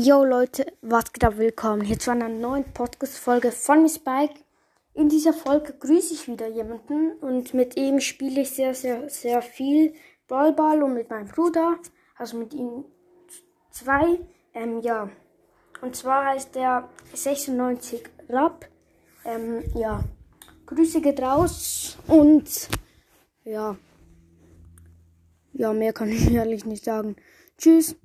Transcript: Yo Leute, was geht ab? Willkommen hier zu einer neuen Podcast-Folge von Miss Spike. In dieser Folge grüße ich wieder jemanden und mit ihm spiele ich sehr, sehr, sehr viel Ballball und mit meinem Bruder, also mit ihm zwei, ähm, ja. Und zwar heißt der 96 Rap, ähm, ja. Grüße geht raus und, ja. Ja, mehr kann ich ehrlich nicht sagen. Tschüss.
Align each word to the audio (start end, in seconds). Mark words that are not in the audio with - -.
Yo 0.00 0.22
Leute, 0.22 0.64
was 0.80 1.12
geht 1.12 1.24
ab? 1.24 1.38
Willkommen 1.38 1.82
hier 1.82 1.98
zu 1.98 2.12
einer 2.12 2.28
neuen 2.28 2.72
Podcast-Folge 2.72 3.50
von 3.50 3.82
Miss 3.82 3.96
Spike. 3.96 4.34
In 4.94 5.08
dieser 5.08 5.32
Folge 5.32 5.72
grüße 5.72 6.14
ich 6.14 6.28
wieder 6.28 6.46
jemanden 6.46 7.14
und 7.20 7.52
mit 7.52 7.76
ihm 7.76 7.98
spiele 7.98 8.42
ich 8.42 8.50
sehr, 8.50 8.74
sehr, 8.74 9.10
sehr 9.10 9.42
viel 9.42 9.94
Ballball 10.28 10.84
und 10.84 10.94
mit 10.94 11.10
meinem 11.10 11.26
Bruder, 11.26 11.80
also 12.16 12.36
mit 12.36 12.54
ihm 12.54 12.84
zwei, 13.72 14.20
ähm, 14.54 14.82
ja. 14.82 15.10
Und 15.80 15.96
zwar 15.96 16.26
heißt 16.26 16.54
der 16.54 16.88
96 17.12 18.04
Rap, 18.28 18.68
ähm, 19.24 19.64
ja. 19.74 20.04
Grüße 20.66 21.00
geht 21.00 21.20
raus 21.20 21.98
und, 22.06 22.68
ja. 23.42 23.76
Ja, 25.54 25.72
mehr 25.72 25.92
kann 25.92 26.10
ich 26.10 26.30
ehrlich 26.32 26.64
nicht 26.64 26.84
sagen. 26.84 27.16
Tschüss. 27.56 27.96